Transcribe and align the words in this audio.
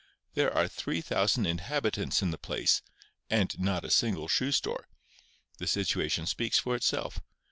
There 0.33 0.51
are 0.51 0.67
3,000 0.67 1.45
inhabitants 1.45 2.23
in 2.23 2.31
the 2.31 2.39
place, 2.39 2.81
and 3.29 3.53
not 3.59 3.85
a 3.85 3.91
single 3.91 4.27
shoe 4.27 4.51
store! 4.51 4.87
The 5.59 5.67
situation 5.67 6.25
speaks 6.25 6.57
for 6.57 6.75
itself. 6.75 7.21